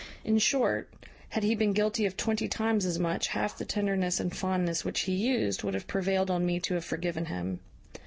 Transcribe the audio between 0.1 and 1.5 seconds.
In short, had